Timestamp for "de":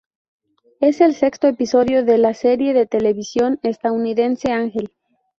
2.03-2.13, 2.17-2.17, 2.73-2.87